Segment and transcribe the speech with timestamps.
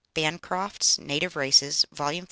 [0.15, 2.09] (Bancroft's "Native Races," vol.
[2.09, 2.19] v.